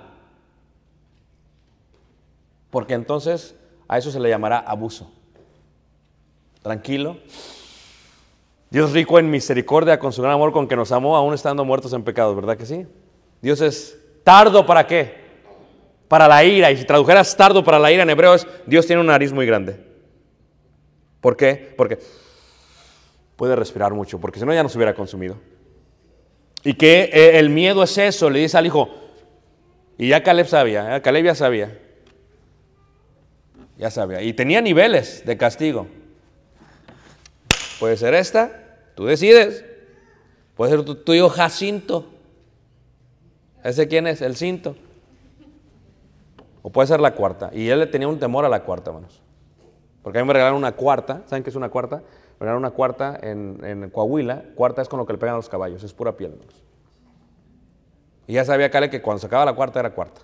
[2.71, 3.55] Porque entonces
[3.89, 5.11] a eso se le llamará abuso.
[6.63, 7.19] Tranquilo.
[8.71, 11.93] Dios rico en misericordia con su gran amor con que nos amó aún estando muertos
[11.93, 12.87] en pecados, ¿verdad que sí?
[13.43, 15.17] Dios es tardo para qué?
[16.07, 16.71] Para la ira.
[16.71, 19.45] Y si tradujeras tardo para la ira en hebreo es Dios tiene un nariz muy
[19.45, 19.90] grande.
[21.21, 21.75] ¿Por qué?
[21.77, 21.99] Porque
[23.37, 25.37] puede respirar mucho, porque si no ya nos hubiera consumido.
[26.63, 28.91] Y que eh, el miedo es eso, le dice al hijo.
[29.97, 31.03] Y ya Caleb sabía, ¿eh?
[31.03, 31.79] Caleb ya sabía.
[33.79, 34.23] Ya sabía.
[34.23, 35.87] Y tenía niveles de castigo.
[37.79, 38.51] Puede ser esta,
[38.95, 39.65] tú decides.
[40.55, 42.07] Puede ser tu, tu hijo Jacinto.
[43.65, 44.21] ¿Ese quién es?
[44.21, 44.77] El cinto.
[46.63, 47.51] O puede ser la cuarta.
[47.55, 49.23] Y él le tenía un temor a la cuarta, hermanos.
[50.03, 51.23] Porque a mí me regalaron una cuarta.
[51.27, 51.97] ¿Saben qué es una cuarta?
[51.97, 54.45] Me regalaron una cuarta en, en Coahuila.
[54.55, 55.83] Cuarta es con lo que le pegan a los caballos.
[55.83, 56.63] Es pura piel, hermanos.
[58.27, 60.23] Y ya sabía Cale que cuando sacaba la cuarta era cuarta.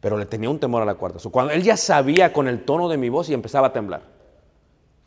[0.00, 1.18] Pero le tenía un temor a la cuarta.
[1.30, 4.02] Cuando él ya sabía con el tono de mi voz y empezaba a temblar.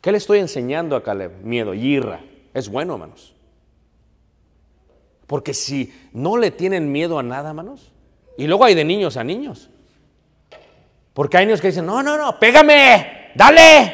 [0.00, 1.42] ¿Qué le estoy enseñando a Caleb?
[1.44, 2.20] Miedo, irra.
[2.52, 3.36] Es bueno, hermanos.
[5.28, 7.92] Porque si no le tienen miedo a nada, hermanos.
[8.36, 9.70] Y luego hay de niños a niños.
[11.18, 13.92] Porque hay niños que dicen, no, no, no, pégame, dale.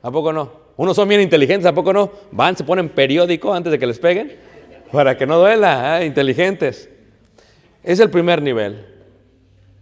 [0.00, 0.52] ¿A poco no?
[0.76, 2.12] Unos son bien inteligentes, ¿a poco no?
[2.30, 4.36] Van, se ponen periódico antes de que les peguen,
[4.92, 6.06] para que no duela, ¿eh?
[6.06, 6.88] inteligentes.
[7.82, 8.86] Es el primer nivel.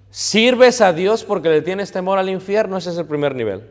[0.08, 2.78] ¿Sirves a Dios porque le tienes temor al infierno?
[2.78, 3.62] Ese es el primer nivel.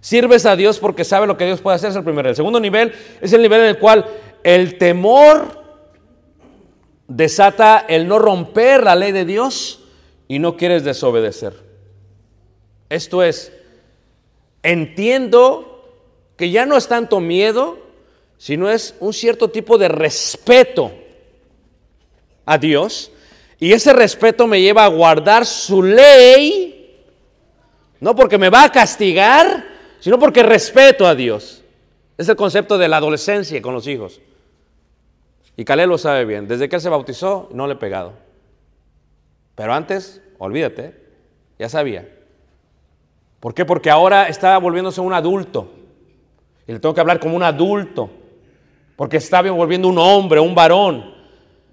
[0.00, 1.90] ¿Sirves a Dios porque sabe lo que Dios puede hacer?
[1.90, 2.30] Es el primer nivel.
[2.30, 4.06] El segundo nivel es el nivel en el cual
[4.42, 5.62] el temor
[7.06, 9.81] desata el no romper la ley de Dios
[10.32, 11.52] y no quieres desobedecer.
[12.88, 13.52] Esto es,
[14.62, 15.92] entiendo
[16.38, 17.76] que ya no es tanto miedo,
[18.38, 20.90] sino es un cierto tipo de respeto
[22.46, 23.12] a Dios.
[23.60, 26.98] Y ese respeto me lleva a guardar su ley,
[28.00, 29.66] no porque me va a castigar,
[30.00, 31.62] sino porque respeto a Dios.
[32.16, 34.22] Es el concepto de la adolescencia con los hijos.
[35.58, 36.48] Y Caleb lo sabe bien.
[36.48, 38.31] Desde que él se bautizó, no le he pegado.
[39.54, 40.94] Pero antes, olvídate,
[41.58, 42.08] ya sabía.
[43.40, 43.64] ¿Por qué?
[43.64, 45.72] Porque ahora está volviéndose un adulto.
[46.66, 48.10] Y le tengo que hablar como un adulto.
[48.96, 51.12] Porque está volviendo un hombre, un varón.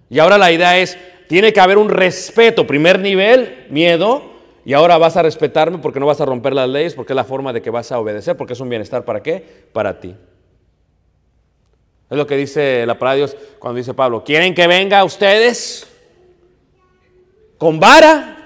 [0.10, 2.65] Y ahora la idea es, tiene que haber un respeto.
[2.65, 4.24] Primer nivel, miedo.
[4.65, 7.24] Y ahora vas a respetarme porque no vas a romper las leyes, porque es la
[7.24, 9.06] forma de que vas a obedecer, porque es un bienestar.
[9.06, 9.68] ¿Para qué?
[9.72, 10.15] Para ti.
[12.10, 15.04] Es lo que dice la palabra de Dios cuando dice Pablo, ¿quieren que venga a
[15.04, 15.88] ustedes
[17.60, 18.38] con vara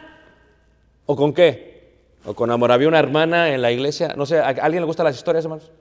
[1.05, 1.93] o con qué?
[2.25, 2.73] O con amor.
[2.73, 5.71] Había una hermana en la iglesia, no sé, ¿a alguien le gustan las historias, hermanos?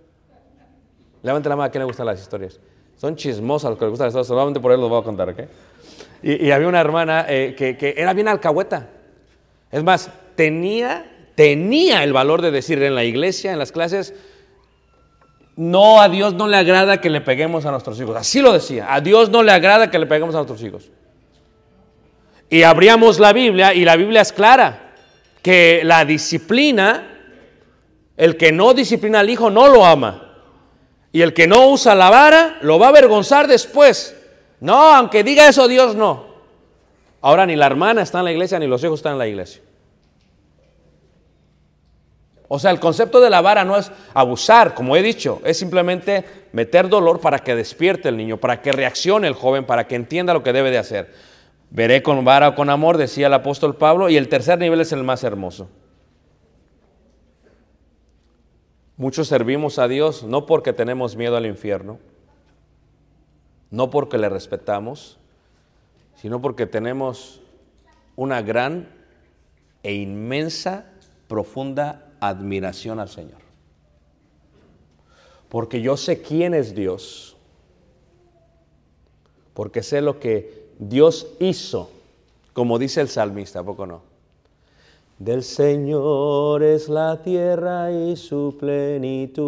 [1.24, 2.60] Levante la mano a quién le gustan las historias.
[2.96, 5.28] Son chismosas los que les gustan las historias, solamente por eso los voy a contar,
[5.30, 5.40] ¿ok?
[6.22, 8.88] Y, y había una hermana eh, que, que era bien alcahueta.
[9.72, 14.14] Es más, tenía, tenía el valor de decir en la iglesia, en las clases,
[15.56, 18.16] no, a Dios no le agrada que le peguemos a nuestros hijos.
[18.16, 18.92] Así lo decía.
[18.92, 20.90] A Dios no le agrada que le peguemos a nuestros hijos.
[22.52, 24.92] Y abríamos la Biblia y la Biblia es clara.
[25.40, 27.08] Que la disciplina,
[28.14, 30.34] el que no disciplina al hijo no lo ama.
[31.12, 34.14] Y el que no usa la vara lo va a avergonzar después.
[34.60, 36.26] No, aunque diga eso Dios no.
[37.22, 39.62] Ahora ni la hermana está en la iglesia ni los hijos están en la iglesia.
[42.48, 46.22] O sea, el concepto de la vara no es abusar, como he dicho, es simplemente
[46.52, 50.34] meter dolor para que despierte el niño, para que reaccione el joven, para que entienda
[50.34, 51.31] lo que debe de hacer.
[51.74, 54.92] Veré con vara o con amor, decía el apóstol Pablo, y el tercer nivel es
[54.92, 55.70] el más hermoso.
[58.98, 61.98] Muchos servimos a Dios no porque tenemos miedo al infierno,
[63.70, 65.18] no porque le respetamos,
[66.14, 67.40] sino porque tenemos
[68.16, 68.90] una gran
[69.82, 70.84] e inmensa,
[71.26, 73.40] profunda admiración al Señor.
[75.48, 77.34] Porque yo sé quién es Dios,
[79.54, 81.90] porque sé lo que Dios hizo,
[82.52, 84.12] como dice el salmista, ¿a poco no?
[85.18, 89.42] Del Señor es la tierra y su plenitud,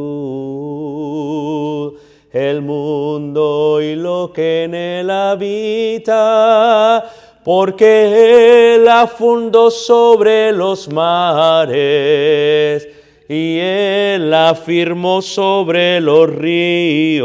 [2.33, 7.05] el mundo y lo que en él habita,
[7.45, 12.89] porque Él la fundó sobre los mares
[13.29, 17.25] y Él la firmó sobre los ríos.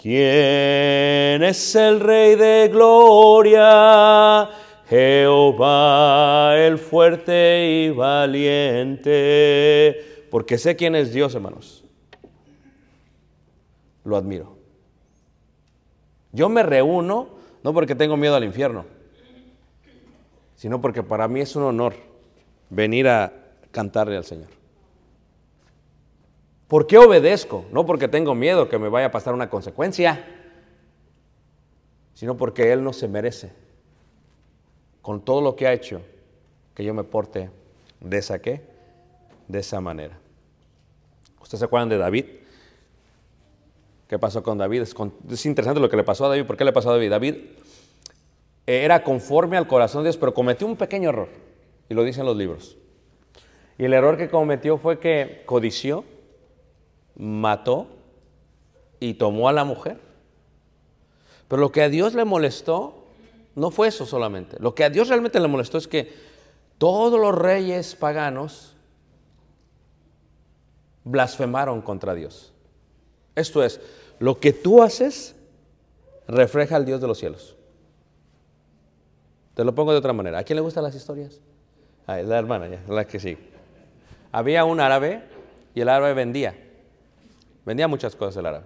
[0.00, 4.48] ¿Quién es el Rey de gloria?
[4.88, 9.06] Jehová el fuerte y valiente.
[10.30, 11.84] Porque sé quién es Dios, hermanos.
[14.04, 14.56] Lo admiro.
[16.32, 18.84] Yo me reúno no porque tengo miedo al infierno,
[20.54, 21.94] sino porque para mí es un honor
[22.70, 23.32] venir a
[23.72, 24.50] cantarle al Señor.
[26.68, 27.64] ¿Por qué obedezco?
[27.70, 30.24] No porque tengo miedo que me vaya a pasar una consecuencia,
[32.14, 33.52] sino porque Él no se merece,
[35.02, 36.02] con todo lo que ha hecho,
[36.74, 37.50] que yo me porte
[38.00, 40.18] de esa de esa manera.
[41.40, 42.26] ¿Ustedes se acuerdan de David?
[44.08, 44.82] ¿Qué pasó con David?
[44.82, 44.94] Es,
[45.30, 46.46] es interesante lo que le pasó a David.
[46.46, 47.10] ¿Por qué le pasó a David?
[47.10, 47.34] David
[48.66, 51.28] eh, era conforme al corazón de Dios, pero cometió un pequeño error.
[51.88, 52.76] Y lo dicen los libros.
[53.78, 56.04] Y el error que cometió fue que codició,
[57.16, 57.88] mató
[59.00, 59.98] y tomó a la mujer.
[61.48, 63.04] Pero lo que a Dios le molestó
[63.54, 64.56] no fue eso solamente.
[64.60, 66.12] Lo que a Dios realmente le molestó es que
[66.78, 68.74] todos los reyes paganos
[71.04, 72.52] blasfemaron contra Dios.
[73.34, 73.80] Esto es,
[74.18, 75.34] lo que tú haces
[76.26, 77.56] refleja al Dios de los cielos.
[79.54, 80.38] Te lo pongo de otra manera.
[80.38, 81.40] ¿A quién le gustan las historias?
[82.06, 83.38] La hermana, ya, la que sí.
[84.32, 85.22] Había un árabe
[85.74, 86.65] y el árabe vendía.
[87.66, 88.64] Vendía muchas cosas el árabe.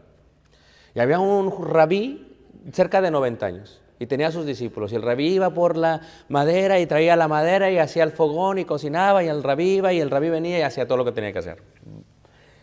[0.95, 2.37] Y había un rabí
[2.73, 4.93] cerca de 90 años y tenía sus discípulos.
[4.93, 8.59] Y el rabí iba por la madera y traía la madera y hacía el fogón
[8.59, 11.13] y cocinaba y el rabí iba y el rabí venía y hacía todo lo que
[11.13, 11.63] tenía que hacer.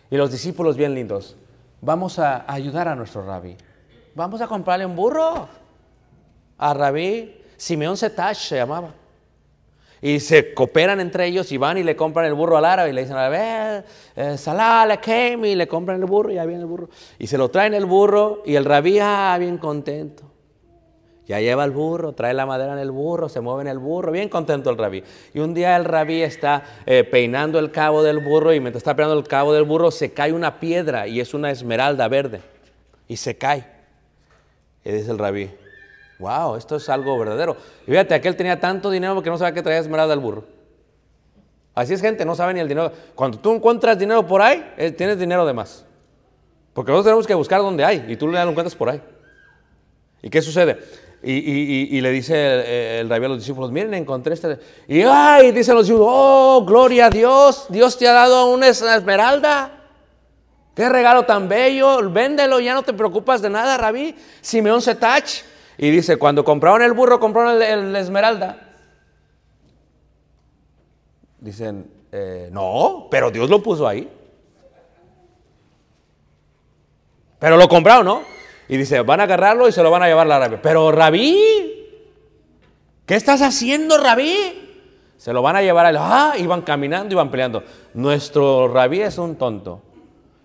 [0.09, 1.35] Y los discípulos bien lindos,
[1.81, 3.57] vamos a ayudar a nuestro rabí.
[4.15, 5.49] Vamos a comprarle un burro
[6.57, 7.41] a rabí.
[7.57, 8.93] Simeón Setach se llamaba.
[10.01, 12.93] Y se cooperan entre ellos y van y le compran el burro al árabe y
[12.93, 16.45] le dicen, a ver, eh, Salah, le came", y le compran el burro y ya
[16.45, 16.89] viene el burro.
[17.17, 20.23] Y se lo traen el burro y el rabí, ah, bien contento.
[21.27, 24.13] Ya lleva el burro, trae la madera en el burro, se mueve en el burro,
[24.13, 25.03] bien contento el rabí.
[25.33, 28.95] Y un día el rabí está eh, peinando el cabo del burro y mientras está
[28.95, 32.39] peinando el cabo del burro se cae una piedra y es una esmeralda verde.
[33.09, 33.65] Y se cae.
[34.85, 35.49] Y dice el rabí,
[36.19, 37.57] wow, esto es algo verdadero.
[37.85, 40.45] Y fíjate, aquel tenía tanto dinero porque no sabía que traía esmeralda al burro.
[41.75, 42.91] Así es gente, no sabe ni el dinero.
[43.13, 45.85] Cuando tú encuentras dinero por ahí, eh, tienes dinero de más.
[46.73, 49.01] Porque nosotros tenemos que buscar donde hay y tú lo encuentras por ahí.
[50.21, 50.79] ¿Y qué sucede?
[51.23, 54.59] Y, le dice el, rabí a los discípulos, miren, encontré este...
[54.87, 55.51] Y ¡ay!
[55.51, 57.65] Dicen los discípulos, ¡oh, gloria a Dios!
[57.69, 59.71] Dios te ha dado una es- esmeralda.
[60.75, 62.09] ¡Qué regalo tan bello!
[62.09, 64.15] Véndelo, ya no te preocupas de nada, rabí.
[64.41, 65.43] Simeón Setach.
[65.77, 68.73] Y dice, cuando compraron el burro, compraron el esmeralda.
[71.39, 74.11] Dicen, eh, no, pero Dios lo puso ahí.
[77.39, 78.21] Pero lo compraron, ¿no?
[78.67, 80.57] Y dice, van a agarrarlo y se lo van a llevar a la rabí.
[80.61, 81.87] Pero rabí,
[83.05, 84.63] ¿qué estás haciendo, rabí?
[85.17, 85.97] Se lo van a llevar a él.
[85.99, 87.63] Ah, iban caminando, iban peleando.
[87.93, 89.81] Nuestro rabí es un tonto.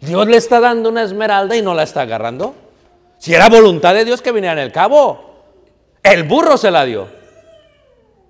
[0.00, 2.54] Dios le está dando una esmeralda y no la está agarrando.
[3.22, 5.44] Si era voluntad de Dios que viniera en el cabo,
[6.02, 7.06] el burro se la dio.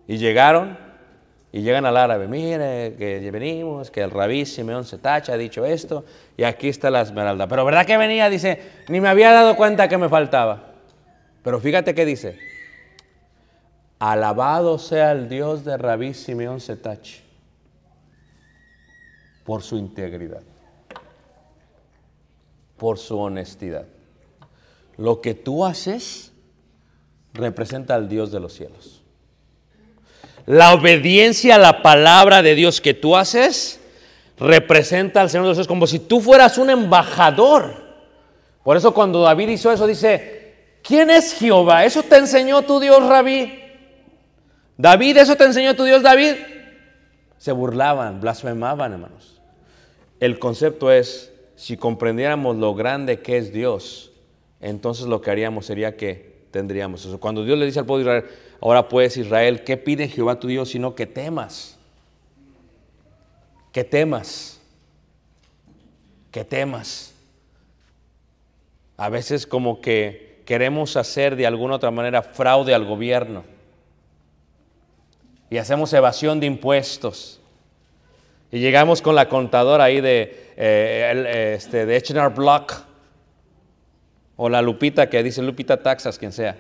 [0.07, 0.77] Y llegaron
[1.51, 2.29] y llegan al árabe.
[2.29, 6.05] Mire, que venimos, que el rabí Simeón Setacha ha dicho esto
[6.37, 7.49] y aquí está la esmeralda.
[7.49, 8.29] Pero ¿verdad que venía?
[8.29, 10.75] Dice, ni me había dado cuenta que me faltaba.
[11.43, 12.39] Pero fíjate que dice,
[13.99, 17.23] alabado sea el Dios de rabí Simeón Setach
[19.43, 20.43] por su integridad,
[22.77, 23.87] por su honestidad.
[24.97, 26.33] Lo que tú haces
[27.35, 29.03] representa al Dios de los cielos.
[30.47, 33.81] La obediencia a la palabra de Dios que tú haces
[34.39, 37.83] representa al Señor de los cielos como si tú fueras un embajador.
[38.63, 41.85] Por eso cuando David hizo eso dice, ¿quién es Jehová?
[41.85, 43.61] ¿Eso te enseñó tu Dios, Rabí?
[44.77, 46.35] David, ¿eso te enseñó tu Dios, David?
[47.39, 49.41] Se burlaban, blasfemaban, hermanos.
[50.21, 54.12] El concepto es, si comprendiéramos lo grande que es Dios,
[54.63, 57.19] entonces lo que haríamos sería que tendríamos eso.
[57.19, 60.47] Cuando Dios le dice al pueblo de Israel, ahora pues Israel, ¿qué pide Jehová tu
[60.47, 60.71] Dios?
[60.71, 61.79] Sino que temas.
[63.73, 64.61] Que temas.
[66.31, 67.13] Que temas.
[68.97, 73.45] A veces como que queremos hacer de alguna otra manera fraude al gobierno.
[75.51, 77.41] Y hacemos evasión de impuestos.
[78.53, 82.92] Y llegamos con la contadora ahí de, eh, este, de H&R Block.
[84.45, 86.57] O la Lupita que dice Lupita Taxas, quien sea.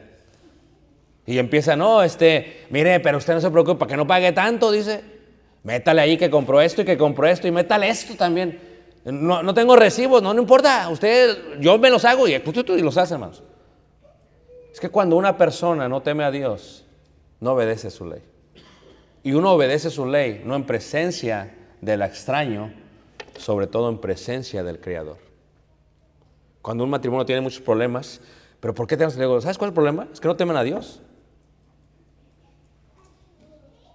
[1.27, 5.03] Y empieza, no, este, mire, pero usted no se preocupe, que no pague tanto, dice.
[5.65, 8.61] Métale ahí que compró esto y que compró esto y métale esto también.
[9.05, 10.89] No, no tengo recibos, no, no importa.
[10.91, 13.43] Usted, yo me los hago y, y los hace, hermanos.
[14.73, 16.85] Es que cuando una persona no teme a Dios,
[17.41, 18.23] no obedece su ley.
[19.25, 22.73] Y uno obedece su ley, no en presencia del extraño,
[23.39, 25.32] sobre todo en presencia del Creador.
[26.63, 28.21] Cuando un matrimonio tiene muchos problemas,
[28.61, 30.07] pero ¿por qué tenemos que ¿Sabes cuál es el problema?
[30.13, 31.01] Es que no temen a Dios.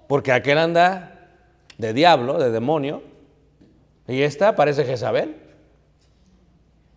[0.07, 1.29] Porque aquel anda
[1.77, 3.01] de diablo, de demonio,
[4.07, 5.35] y esta parece Jezabel.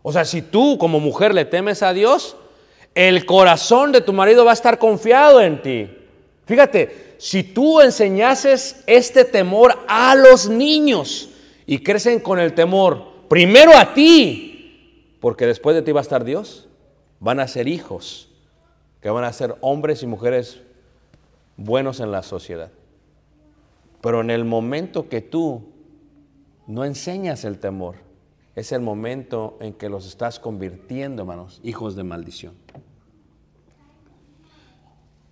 [0.02, 2.36] O sea, si tú como mujer le temes a Dios,
[2.94, 5.88] el corazón de tu marido va a estar confiado en ti.
[6.46, 11.28] Fíjate, si tú enseñases este temor a los niños
[11.66, 14.49] y crecen con el temor, primero a ti,
[15.20, 16.68] porque después de ti va a estar Dios,
[17.20, 18.30] van a ser hijos
[19.00, 20.60] que van a ser hombres y mujeres
[21.56, 22.70] buenos en la sociedad.
[24.00, 25.62] Pero en el momento que tú
[26.66, 27.96] no enseñas el temor,
[28.56, 32.54] es el momento en que los estás convirtiendo, hermanos, hijos de maldición.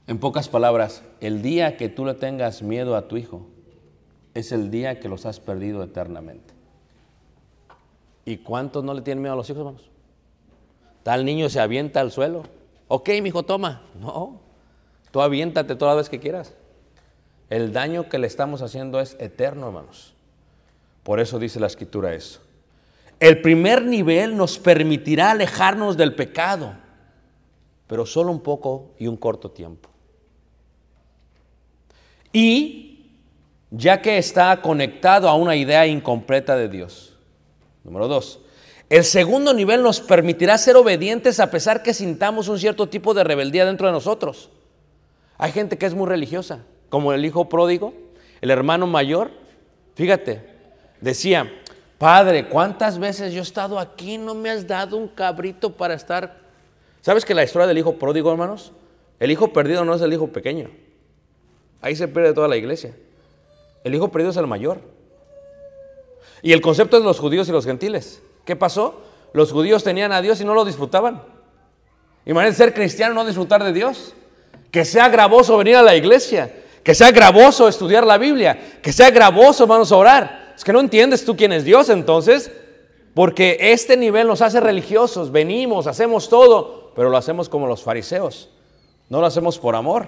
[0.06, 3.46] En pocas palabras, el día que tú le tengas miedo a tu hijo
[4.34, 6.57] es el día que los has perdido eternamente.
[8.28, 9.88] ¿Y cuántos no le tienen miedo a los hijos, hermanos?
[11.02, 12.42] Tal niño se avienta al suelo.
[12.86, 13.80] Ok, mi hijo, toma.
[13.98, 14.38] No,
[15.10, 16.52] tú aviéntate las veces que quieras.
[17.48, 20.12] El daño que le estamos haciendo es eterno, hermanos.
[21.04, 22.42] Por eso dice la escritura eso.
[23.18, 26.74] El primer nivel nos permitirá alejarnos del pecado,
[27.86, 29.88] pero solo un poco y un corto tiempo.
[32.30, 33.10] Y
[33.70, 37.07] ya que está conectado a una idea incompleta de Dios.
[37.88, 38.40] Número dos,
[38.90, 43.24] el segundo nivel nos permitirá ser obedientes a pesar que sintamos un cierto tipo de
[43.24, 44.50] rebeldía dentro de nosotros.
[45.38, 47.94] Hay gente que es muy religiosa, como el hijo pródigo,
[48.42, 49.30] el hermano mayor.
[49.94, 50.42] Fíjate,
[51.00, 51.50] decía,
[51.96, 54.18] Padre, ¿cuántas veces yo he estado aquí?
[54.18, 56.42] No me has dado un cabrito para estar.
[57.00, 58.72] ¿Sabes que la historia del hijo pródigo, hermanos?
[59.18, 60.68] El hijo perdido no es el hijo pequeño.
[61.80, 62.94] Ahí se pierde toda la iglesia.
[63.82, 64.97] El hijo perdido es el mayor.
[66.42, 68.22] Y el concepto es los judíos y los gentiles.
[68.44, 69.02] ¿Qué pasó?
[69.32, 71.22] Los judíos tenían a Dios y no lo disfrutaban.
[72.24, 74.14] Imagínense ser cristiano no disfrutar de Dios.
[74.70, 76.54] Que sea gravoso venir a la iglesia.
[76.82, 78.78] Que sea gravoso estudiar la Biblia.
[78.82, 80.54] Que sea gravoso, hermanos, orar.
[80.56, 82.50] Es que no entiendes tú quién es Dios entonces.
[83.14, 85.32] Porque este nivel nos hace religiosos.
[85.32, 88.50] Venimos, hacemos todo, pero lo hacemos como los fariseos.
[89.08, 90.06] No lo hacemos por amor,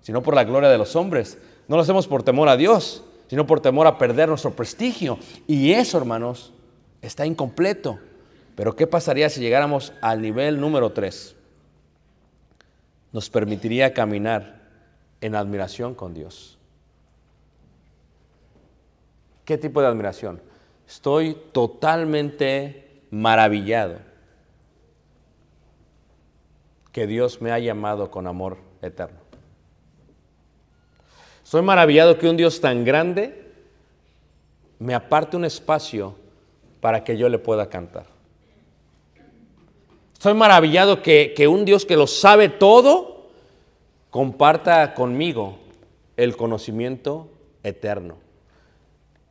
[0.00, 1.38] sino por la gloria de los hombres.
[1.68, 5.18] No lo hacemos por temor a Dios, sino por temor a perder nuestro prestigio.
[5.46, 6.52] Y eso, hermanos,
[7.00, 7.98] está incompleto.
[8.54, 11.34] Pero ¿qué pasaría si llegáramos al nivel número 3?
[13.10, 14.60] Nos permitiría caminar
[15.22, 16.58] en admiración con Dios.
[19.46, 20.42] ¿Qué tipo de admiración?
[20.86, 23.96] Estoy totalmente maravillado
[26.92, 29.21] que Dios me ha llamado con amor eterno.
[31.52, 33.44] Estoy maravillado que un Dios tan grande
[34.78, 36.14] me aparte un espacio
[36.80, 38.06] para que yo le pueda cantar.
[40.14, 43.26] Estoy maravillado que, que un Dios que lo sabe todo
[44.08, 45.58] comparta conmigo
[46.16, 47.28] el conocimiento
[47.62, 48.16] eterno.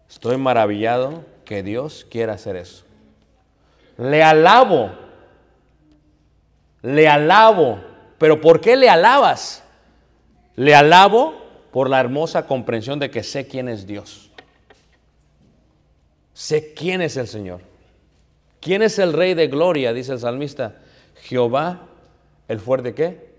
[0.08, 2.86] Estoy maravillado que Dios quiera hacer eso.
[3.98, 4.92] Le alabo,
[6.84, 7.80] le alabo,
[8.20, 9.64] pero ¿por qué le alabas?
[10.56, 11.42] Le alabo
[11.72, 14.30] por la hermosa comprensión de que sé quién es Dios.
[16.34, 17.62] Sé quién es el Señor.
[18.60, 19.94] ¿Quién es el Rey de Gloria?
[19.94, 20.82] Dice el salmista.
[21.24, 21.88] Jehová,
[22.48, 23.32] el fuerte qué?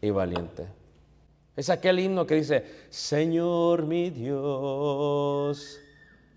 [0.00, 0.66] Y valiente.
[1.56, 5.80] Es aquel himno que dice, Señor mi Dios,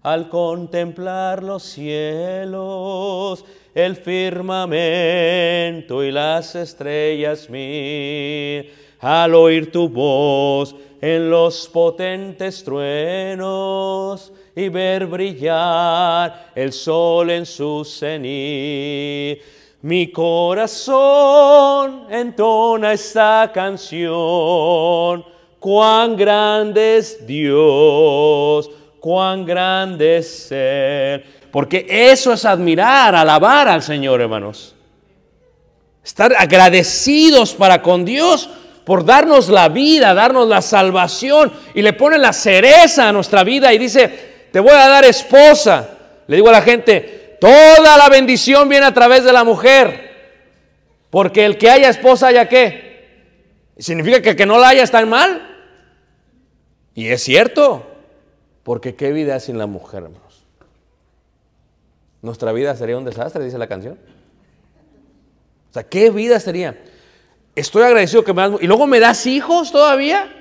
[0.02, 3.44] al contemplar los cielos,
[3.76, 14.70] el firmamento y las estrellas mil, al oír tu voz en los potentes truenos y
[14.70, 19.40] ver brillar el sol en su cenit.
[19.82, 25.24] Mi corazón entona esta canción.
[25.60, 28.70] Cuán grande es Dios,
[29.00, 31.24] cuán grande es Él.
[31.52, 34.76] Porque eso es admirar, alabar al Señor, hermanos.
[36.04, 38.50] Estar agradecidos para con Dios
[38.90, 41.54] por darnos la vida, darnos la salvación.
[41.76, 45.92] Y le pone la cereza a nuestra vida y dice, te voy a dar esposa.
[46.26, 50.10] Le digo a la gente, Toda la bendición viene a través de la mujer.
[51.12, 52.90] Porque el que haya esposa haya qué.
[53.78, 55.40] ¿Significa que el que no la haya está en mal?
[56.96, 57.86] Y es cierto.
[58.64, 60.46] Porque qué vida sin la mujer, hermanos.
[62.24, 64.00] Nuestra vida sería un desastre, dice la canción.
[65.70, 66.82] O sea, ¿qué vida sería?
[67.60, 68.62] Estoy agradecido que me das...
[68.62, 70.34] ¿Y luego me das hijos todavía?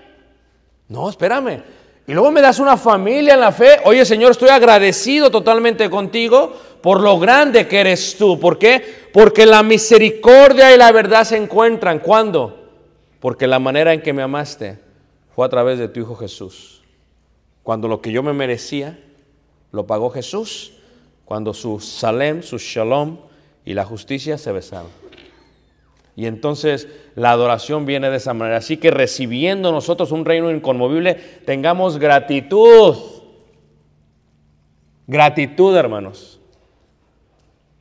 [0.89, 1.63] No, espérame.
[2.07, 3.81] Y luego me das una familia en la fe.
[3.85, 8.39] Oye, Señor, estoy agradecido totalmente contigo por lo grande que eres tú.
[8.41, 9.11] ¿Por qué?
[9.13, 11.99] Porque la misericordia y la verdad se encuentran.
[11.99, 12.71] ¿Cuándo?
[13.21, 14.79] Porque la manera en que me amaste
[15.35, 16.83] fue a través de tu Hijo Jesús.
[17.63, 18.99] Cuando lo que yo me merecía,
[19.73, 20.73] lo pagó Jesús.
[21.25, 23.19] Cuando su salem, su shalom
[23.65, 25.09] y la justicia se besaron.
[26.19, 26.89] Y entonces
[27.19, 28.59] la adoración viene de esa manera.
[28.59, 31.15] Así que recibiendo nosotros un reino inconmovible,
[31.45, 32.95] tengamos gratitud.
[35.09, 36.39] Gratitud, hermanos.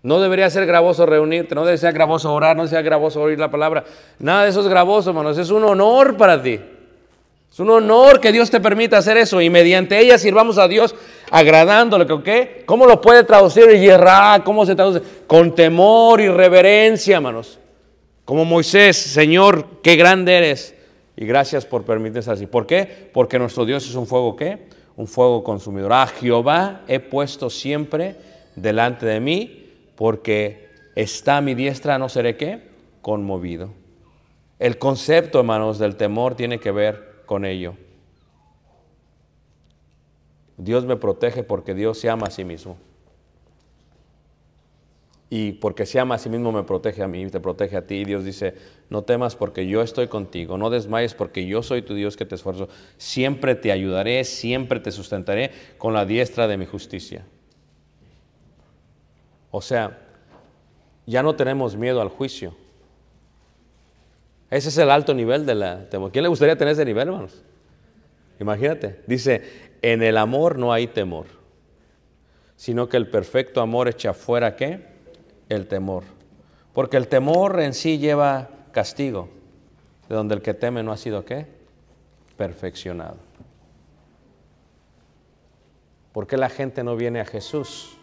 [0.02, 3.38] No debería ser gravoso reunirte, no debería ser gravoso orar, no debería ser gravoso oír
[3.38, 3.84] la palabra.
[4.18, 5.38] Nada de eso es gravoso, hermanos.
[5.38, 6.60] Es un honor para ti.
[7.52, 10.96] Es un honor que Dios te permita hacer eso y mediante ella sirvamos a Dios
[11.30, 12.08] agradándole.
[12.24, 12.64] ¿qué?
[12.66, 13.66] ¿Cómo lo puede traducir?
[14.44, 15.02] ¿Cómo se traduce?
[15.28, 17.60] Con temor y reverencia, hermanos.
[18.28, 20.76] Como Moisés, Señor, qué grande eres.
[21.16, 22.46] Y gracias por permitirse así.
[22.46, 23.10] ¿Por qué?
[23.14, 24.68] Porque nuestro Dios es un fuego, ¿qué?
[24.98, 25.94] Un fuego consumidor.
[25.94, 28.18] A Jehová he puesto siempre
[28.58, 32.64] delante de mí porque está a mi diestra, no seré qué,
[33.02, 33.70] conmovido.
[34.60, 37.76] El concepto, hermanos, del temor tiene que ver con ello.
[40.58, 42.76] Dios me protege porque Dios se ama a sí mismo.
[45.30, 48.06] Y porque se ama a sí mismo me protege a mí, te protege a ti.
[48.06, 48.56] Dios dice,
[48.90, 52.36] no temas porque yo estoy contigo, no desmayes porque yo soy tu Dios que te
[52.36, 52.70] esfuerzo.
[52.98, 57.26] Siempre te ayudaré, siempre te sustentaré con la diestra de mi justicia.
[59.52, 60.00] O sea,
[61.06, 62.56] ya no tenemos miedo al juicio.
[64.50, 66.12] Ese es el alto nivel de la temor.
[66.12, 67.44] ¿Quién le gustaría tener ese nivel, hermanos?
[68.40, 69.02] Imagínate.
[69.08, 69.42] Dice,
[69.82, 71.26] en el amor no hay temor,
[72.56, 74.97] sino que el perfecto amor echa fuera qué?
[75.50, 76.04] El temor.
[76.74, 79.30] Porque el temor en sí lleva castigo,
[80.10, 81.48] de donde el que teme no ha sido qué?
[82.38, 83.18] Perfeccionado.
[86.12, 87.98] ¿Por qué la gente no viene a Jesús?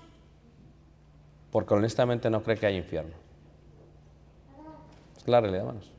[1.54, 3.14] porque honestamente no cree que hay infierno.
[5.16, 5.92] Es la realidad, hermanos.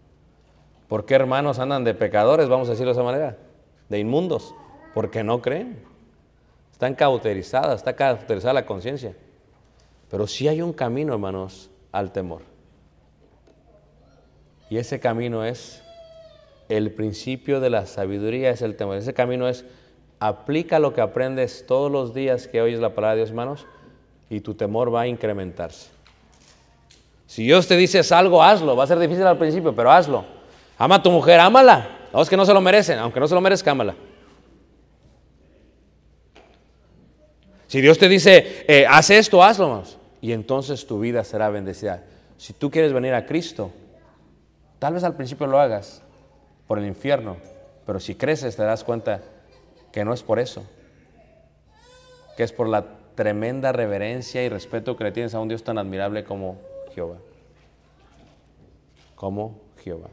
[0.89, 3.38] ¿Por qué hermanos andan de pecadores, vamos a decirlo de esa manera?
[3.88, 4.54] De inmundos,
[4.93, 5.82] porque no creen.
[6.74, 9.16] Están cauterizadas, está cauterizada la conciencia.
[10.16, 12.39] Pero sí hay un camino, hermanos, al temor.
[14.70, 15.84] Y ese camino es
[16.70, 18.95] el principio de la sabiduría, es el temor.
[18.95, 19.66] Ese camino es
[20.22, 23.66] aplica lo que aprendes todos los días que oyes la palabra de Dios, hermanos,
[24.30, 25.89] y tu temor va a incrementarse.
[27.28, 28.74] Si Dios te dice algo, hazlo.
[28.78, 30.24] Va a ser difícil al principio, pero hazlo.
[30.78, 32.07] Ama a tu mujer, ámala.
[32.13, 33.95] No es que no se lo merecen, aunque no se lo merezca, ámala.
[37.68, 39.84] Si Dios te dice, eh, haz esto, hazlo,
[40.26, 42.04] Y entonces tu vida será bendecida.
[42.38, 43.72] Si tú quieres venir a Cristo,
[44.80, 46.02] tal vez al principio lo hagas
[46.66, 47.38] por el infierno,
[47.86, 49.22] pero si creces te das cuenta
[49.92, 50.64] que no es por eso,
[52.36, 55.78] que es por la tremenda reverencia y respeto que le tienes a un Dios tan
[55.78, 56.58] admirable como
[56.96, 57.18] Jehová.
[59.14, 60.10] Como Jehová.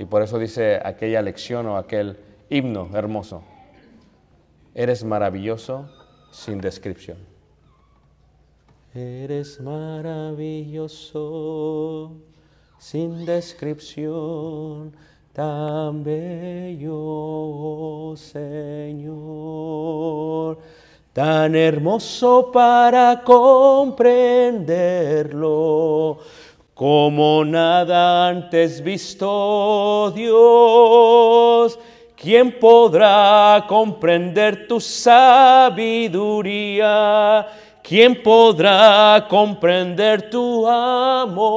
[0.00, 2.18] Y por eso dice aquella lección o aquel
[2.48, 3.44] himno hermoso.
[4.74, 5.88] Eres maravilloso
[6.32, 7.29] sin descripción.
[8.94, 12.12] Eres maravilloso
[12.78, 14.92] sin descripción,
[15.32, 19.20] tan bello, Señor
[21.12, 26.18] tan hermoso para comprenderlo,
[26.74, 31.78] como nada antes visto Dios
[32.20, 36.92] ¿Quién podrá comprender tu sabiduría?
[37.82, 41.50] ¿Quién podrá comprender tu amor?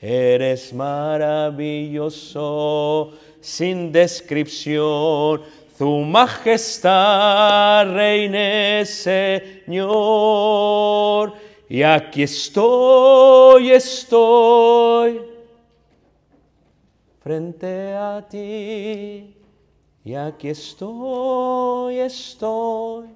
[0.00, 5.42] Eres maravilloso sin descripción.
[5.76, 9.92] Tu majestad reine, Señor.
[11.68, 15.20] Y aquí estoy, estoy
[17.22, 19.39] frente a ti.
[20.04, 23.08] Y aquí estoy, estoy.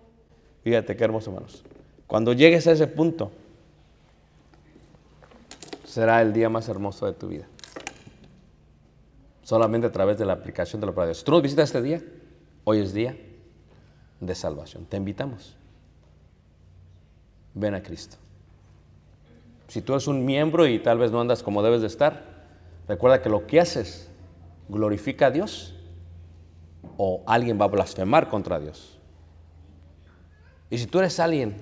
[0.62, 1.64] Fíjate qué hermoso, hermanos.
[2.06, 3.30] Cuando llegues a ese punto,
[5.84, 7.46] será el día más hermoso de tu vida.
[9.42, 11.24] Solamente a través de la aplicación de la palabra de Dios.
[11.24, 12.02] ¿Tú nos visitas este día?
[12.64, 13.16] Hoy es día
[14.20, 14.86] de salvación.
[14.86, 15.56] Te invitamos.
[17.54, 18.16] Ven a Cristo.
[19.68, 22.44] Si tú eres un miembro y tal vez no andas como debes de estar,
[22.88, 24.10] recuerda que lo que haces
[24.68, 25.74] glorifica a Dios
[26.96, 28.98] o alguien va a blasfemar contra Dios.
[30.70, 31.54] Y si tú eres alguien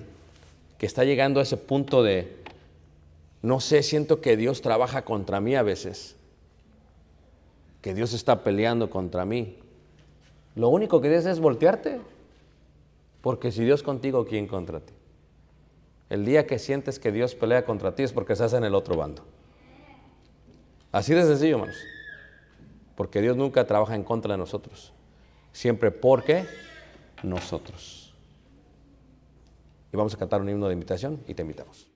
[0.77, 2.37] que está llegando a ese punto de,
[3.41, 6.15] no sé, siento que Dios trabaja contra mí a veces,
[7.81, 9.57] que Dios está peleando contra mí,
[10.55, 11.99] lo único que debes es voltearte,
[13.21, 14.93] porque si Dios contigo, ¿quién contra ti?
[16.09, 18.95] El día que sientes que Dios pelea contra ti es porque estás en el otro
[18.95, 19.23] bando.
[20.91, 21.77] Así de sencillo, hermanos.
[22.95, 24.93] Porque Dios nunca trabaja en contra de nosotros.
[25.53, 26.45] Siempre porque
[27.23, 28.13] nosotros.
[29.93, 31.92] Y vamos a cantar un himno de invitación y te invitamos.